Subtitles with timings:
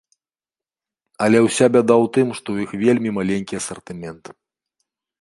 [1.25, 4.23] Але ўся бяда ў тым, што ў іх вельмі маленькі асартымент.